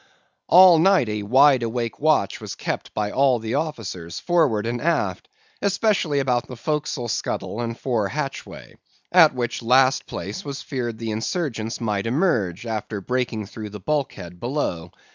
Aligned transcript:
"All 0.47 0.79
night 0.79 1.07
a 1.09 1.21
wide 1.21 1.61
awake 1.61 1.99
watch 1.99 2.41
was 2.41 2.55
kept 2.55 2.91
by 2.95 3.11
all 3.11 3.37
the 3.37 3.53
officers, 3.53 4.19
forward 4.19 4.65
and 4.65 4.81
aft, 4.81 5.27
especially 5.61 6.17
about 6.17 6.47
the 6.47 6.55
forecastle 6.55 7.07
scuttle 7.07 7.61
and 7.61 7.77
fore 7.77 8.07
hatchway; 8.07 8.73
at 9.11 9.35
which 9.35 9.61
last 9.61 10.07
place 10.07 10.39
it 10.39 10.45
was 10.45 10.63
feared 10.63 10.97
the 10.97 11.11
insurgents 11.11 11.79
might 11.79 12.07
emerge, 12.07 12.65
after 12.65 12.99
breaking 12.99 13.45
through 13.45 13.69
the 13.69 13.79
bulkhead 13.79 14.39
below. 14.39 14.89